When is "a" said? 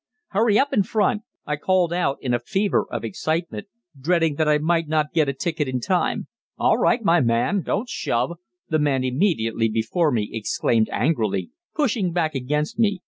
2.33-2.39, 5.29-5.33